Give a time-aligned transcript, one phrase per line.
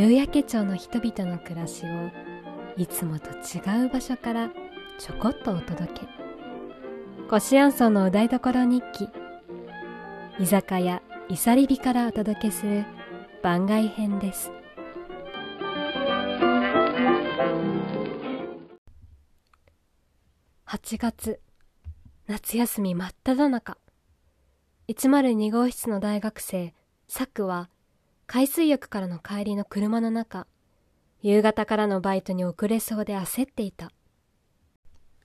[0.00, 1.88] 夕焼け町の人々の暮らしを
[2.78, 4.48] いつもと違う場所から
[4.98, 6.08] ちょこっとお届け。
[7.28, 9.10] コシアンソンのお台所日記。
[10.38, 12.86] 居酒屋いさりびからお届けする
[13.42, 14.50] 番外編です。
[20.64, 21.40] 8月
[22.26, 23.76] 夏休み真っ只中。
[24.88, 26.72] 102号室の大学生
[27.06, 27.68] サクは
[28.32, 30.46] 海水浴からの帰りの車の中
[31.20, 33.90] 夕方からのバイトに遅れそうで焦っていた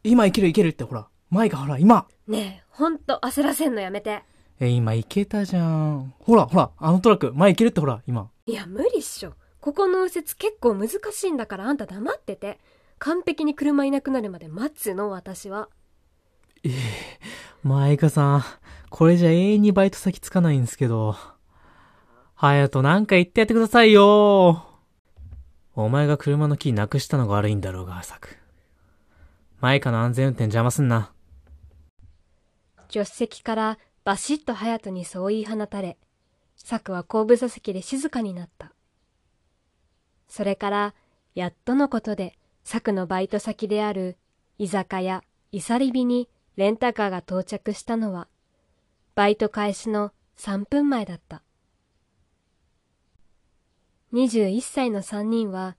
[0.03, 1.07] 今いけるいけるってほら。
[1.29, 2.07] マイカほら、今。
[2.27, 4.23] ねえほんと焦らせんのやめて
[4.59, 6.15] え、今いけたじゃん。
[6.17, 8.31] ほら、ほら、あのトラック、前いけるってほら、今。
[8.47, 12.59] いや無理っしょここの右折結構難しいんだからあんた黙ってて
[12.97, 15.69] 完璧に車いなくなるまで待つの私は
[16.63, 16.73] ええ
[17.61, 18.43] マイカさん、
[18.89, 21.34] これじゃ永遠にバイト先つかないんですけど。
[22.35, 24.65] ハヤトなんか言ってやってくださいよ。
[25.75, 28.37] お前が車のキーなくしたのが悪いんだろうが、サク。
[29.59, 31.11] マイカの安全運転邪魔すんな。
[32.89, 35.97] 助手席からバシッと隼人にそう言い放たれ
[36.55, 38.71] サクは後部座席で静かになった
[40.27, 40.93] それから
[41.33, 44.17] やっとのことでサクのバイト先である
[44.57, 48.27] 居酒屋イサリビにレンタカーが到着したのは
[49.15, 51.41] バイト開始の3分前だった
[54.13, 55.75] 21歳の3人は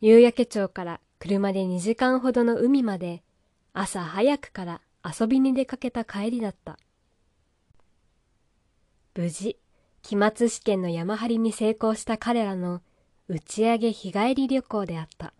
[0.00, 3.22] 夕焼け町から車で2時間ほどの海まで
[3.72, 6.78] 朝早くから遊びに出かけた帰りだった。
[9.14, 9.58] 無事
[10.02, 12.82] 期末試験の山張りに成功した彼らの
[13.28, 15.32] 打ち上げ日帰り旅行であった。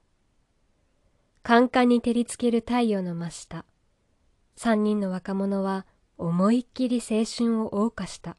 [1.43, 3.65] カンカンに照りつける太陽の真下
[4.57, 5.87] 三人の若者は
[6.19, 8.37] 思いっきり青春を謳歌した。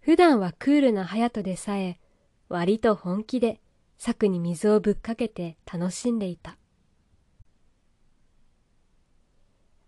[0.00, 1.98] 普段はクールな隼人でさえ
[2.52, 3.62] 割と本気で
[3.96, 6.58] 柵に水をぶっかけて楽しんでいた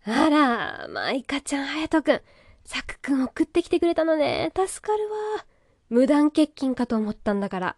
[0.07, 2.21] あら、マイカちゃん、ハヤトくん。
[2.65, 4.51] サクくん送ってきてくれたのね。
[4.55, 5.47] 助かるわ。
[5.89, 7.77] 無断欠勤かと思ったんだから。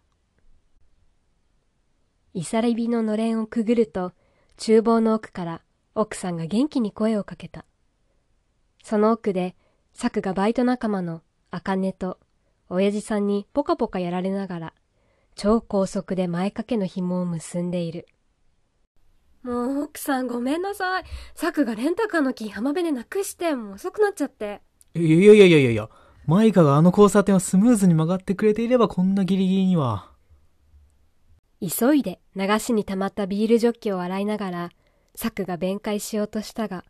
[2.33, 4.13] イサレビののれんをくぐると、
[4.57, 5.61] 厨房の奥から
[5.95, 7.65] 奥さんが元気に声をかけた。
[8.83, 9.55] その奥で、
[9.93, 12.19] サクがバイト仲間のアカネと
[12.69, 14.73] 親父さんにポカポカやられながら、
[15.35, 18.07] 超高速で前掛けの紐を結んでいる。
[19.43, 21.03] もう奥さんごめんなさい。
[21.35, 24.61] サクがレンタカーのキー浜辺でなくして、もう遅くなっちゃって。
[24.95, 25.89] いやいやいやいやいや、
[26.25, 30.11] マイカがあの交差点をスムーズに曲がってくれていればこんなギリギリには。
[31.61, 34.69] 急いで流しに溜まったビールジョッキを洗いながら、
[35.15, 36.83] サクが弁解しようとしたが、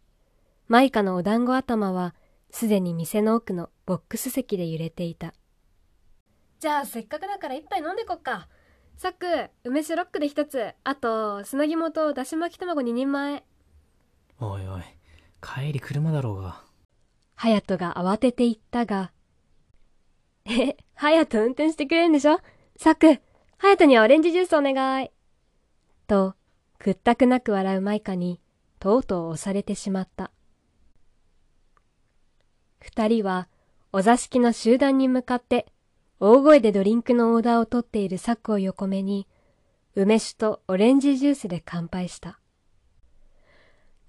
[0.68, 2.16] マイカのお団子頭は
[2.50, 5.34] すでに店の奥のボックス席で揺れていた。
[6.60, 8.48] じゃあせっかくだから一杯飲んでこっか。
[8.98, 9.26] サク、
[9.64, 10.74] 梅酒ロックで一つ。
[10.84, 13.44] あと、砂肝とだし巻き卵二人前。
[14.40, 14.82] おいおい、
[15.40, 16.64] 帰り車だろうが。
[17.36, 19.12] 隼人が慌てて言ったが、
[20.46, 22.40] え、隼人運転してくれるんでしょ？
[22.78, 23.22] サク、
[23.60, 25.12] 隼人にはオレンジジュースお願い。
[26.08, 26.34] と、
[26.80, 28.42] 屈託なく笑うマイカに、
[28.80, 30.32] とうとう押されてしまった。
[32.80, 33.48] 二人は、
[33.94, 35.68] お座敷の集団に向かって、
[36.20, 39.28] 大声でドリンクのオーダーを取っているサックを横目に、
[39.96, 42.40] 梅酒とオレンジジュースで乾杯した。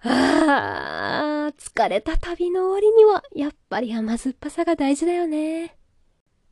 [0.01, 5.77] ああ、疲れた旅の終わりには、やっぱり甘酸っぱさが大事だよね。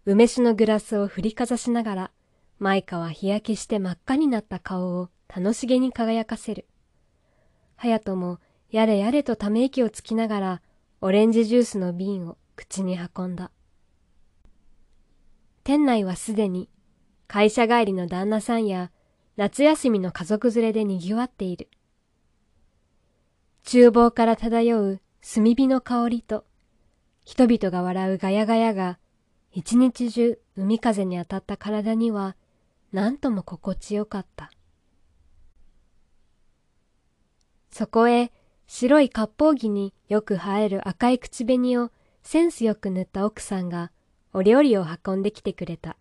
[0.05, 2.11] 梅酒のグラスを振りかざしながら、
[2.59, 6.67] マイカは日焼けして真っ赤になった顔を楽しげに輝かせる。
[7.77, 8.41] 隼人も、
[8.71, 10.63] やれやれとため息をつきながら、
[11.01, 13.51] オレンジジュースの瓶を口に運んだ。
[15.67, 16.69] 店内はすでに、
[17.27, 18.93] 会社帰りの旦那さんや、
[19.35, 21.69] 夏休みの家族連れで賑わっている。
[23.65, 26.45] 厨房から漂う炭火の香りと、
[27.25, 29.01] 人々が笑うガヤガヤが、
[29.51, 32.37] 一日中海風に当たった体には、
[32.93, 34.53] なんとも心地よかった。
[37.73, 38.31] そこへ、
[38.69, 41.91] 白い割烹着によく映える赤い口紅を
[42.23, 43.91] センスよく塗った奥さんが、
[44.37, 45.97] お料理を運んできてくれた。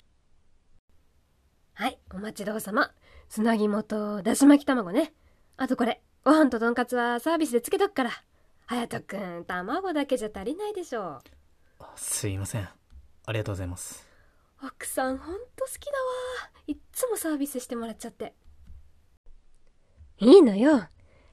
[1.74, 2.92] はい、お待ちどうさま。
[3.30, 5.14] 砂肝とだし巻き卵ね。
[5.56, 8.12] あとこれ、ご飯ととんかつはサービスでつけとくから。
[8.68, 11.22] 隼人くん、卵だけじゃ足りないでしょ。
[11.96, 12.68] すいません。
[13.26, 14.06] ありがとうございます。
[14.62, 16.52] 奥さんほんと好きだわ。
[16.68, 18.34] いっつもサービスしてもらっちゃって。
[20.18, 20.84] いいのよ。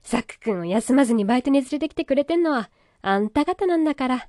[0.05, 2.71] ザク君を休まずにバイトに連れてきてくれてんのは、
[3.01, 4.29] あんた方なんだから。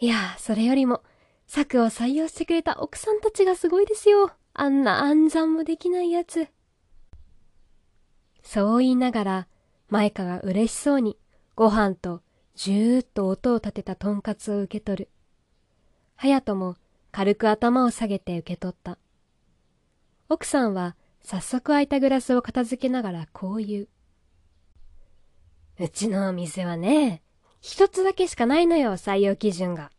[0.00, 1.02] いや、それよりも、
[1.48, 4.30] ザクを採用してくれた奥さんたちがすごいですよ。
[4.54, 6.48] あんな暗算もできないやつ。
[8.42, 9.48] そう言いながら、
[9.88, 11.18] マイカが嬉しそうに
[11.54, 12.22] ご飯と
[12.54, 15.10] じゅーっと音を立てたとんかつを受け取る。
[16.16, 16.76] 隼人も
[17.10, 18.98] 軽く頭を下げて受け取った。
[20.28, 23.88] 奥さんは早速空いたグラスを片付けながらこう言う。
[25.80, 27.22] うちのお店はね、
[27.60, 29.90] 一つだけしかないのよ、採用基準が。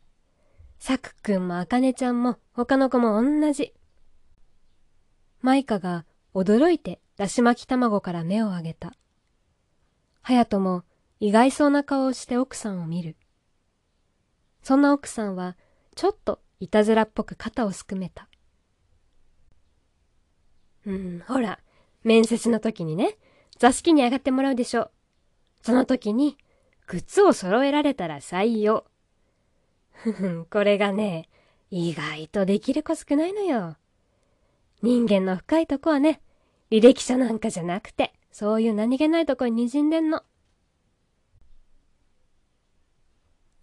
[0.80, 3.74] サクくんもアカネちゃんも他の子も同じ。
[5.42, 8.94] マイカが驚いてだし巻き卵から目を上げた。
[10.24, 10.84] 隼人も
[11.20, 13.18] 意外そうな顔をして奥さんを見る。
[14.64, 15.58] そんな奥さんは
[15.96, 18.30] ちょっといたずらっぽく肩をすくめた。
[20.86, 21.60] うん、ほら、
[22.04, 23.18] 面接の時にね、
[23.58, 24.92] 座敷に上がってもらうでしょう。
[25.62, 26.38] その時に、
[26.90, 28.84] 靴を揃えられたら採用。
[29.92, 31.30] ふふん、これがね、
[31.70, 33.78] 意外とできる子少ないのよ。
[34.82, 36.20] 人間の深いとこはね、
[36.72, 40.24] 履歴書なんかじゃなくて、そういう何気ないとこに滲んでんの。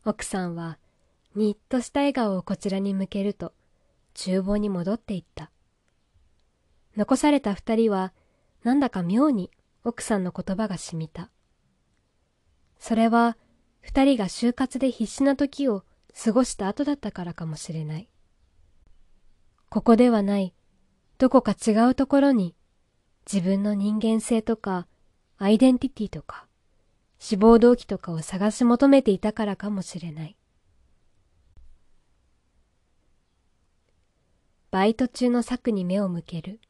[0.05, 0.79] 奥さんは、
[1.34, 3.52] にっとした笑顔をこちらに向けると、
[4.14, 5.50] 厨房に戻っていった。
[6.96, 8.12] 残された二人は、
[8.62, 9.50] なんだか妙に
[9.82, 11.29] 奥さんの言葉がしみた。
[12.78, 13.37] それは、
[13.81, 15.84] 二人が就活で必死な時を
[16.25, 18.08] 過ごした後だったからかもしれない。
[19.69, 20.55] ここではない、
[21.19, 22.55] どこか違うところに、
[23.31, 24.87] 自分の人間性とか、
[25.38, 26.46] アイデンティティとか、
[27.19, 30.37] 志望動機とかを探し求めていたからかもしれない。
[34.70, 36.61] バイト中の策に目を向ける。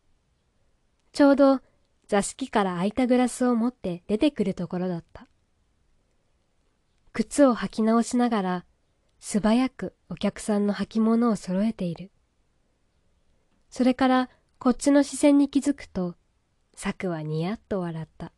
[1.13, 1.61] ちょうど
[2.07, 5.27] 座敷から空いたグラスを持って出てくるところだった。
[7.17, 8.65] 靴を履き直しながら
[9.21, 12.11] 素早くお客さんの履物を揃えている。
[13.71, 14.29] それから
[14.59, 16.15] こっちの視線に気づくと、
[16.75, 18.33] サクはニヤッと笑った。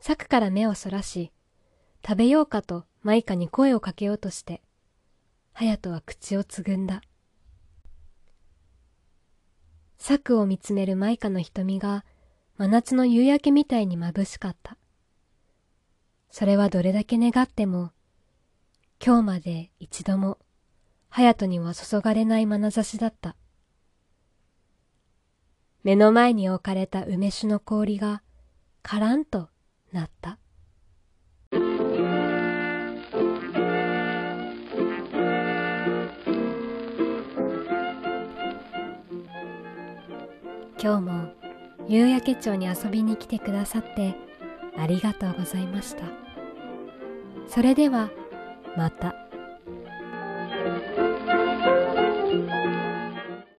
[0.00, 1.32] サクから目をそらし、
[2.02, 4.62] 食べようかとマイカに声をかけようとして、
[5.52, 7.02] 隼人は口をつぐんだ。
[9.98, 12.06] サクを見つめるマイカの瞳が
[12.56, 14.78] 真夏の夕焼けみたいに眩しかった。
[16.38, 17.92] それはどれだけ願っても、
[19.02, 20.36] 今日まで一度も、
[21.08, 23.36] 隼人には注がれない眼差しだった。
[25.82, 28.20] 目の前に置かれた梅酒の氷が、
[28.82, 29.48] カランと
[29.94, 30.38] なった。
[40.78, 41.32] 今日も
[41.88, 44.14] 夕焼け町に遊びに来てくださって
[44.76, 46.25] ありがとうございました。
[47.48, 48.10] それでは
[48.76, 49.15] また。